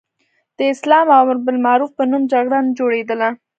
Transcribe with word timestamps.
د 0.57 0.59
اسلام 0.73 1.05
او 1.13 1.19
امر 1.23 1.37
بالمعروف 1.45 1.91
په 1.95 2.03
نوم 2.09 2.23
جګړه 2.31 2.57
نه 2.65 2.71
جوړېدله. 2.79 3.29